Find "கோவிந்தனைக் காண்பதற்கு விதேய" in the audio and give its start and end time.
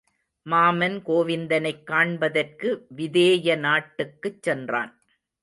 1.05-3.55